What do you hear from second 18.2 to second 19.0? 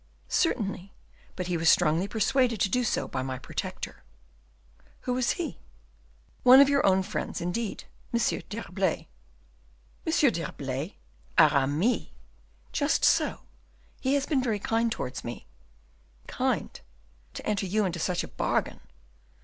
a bargain!"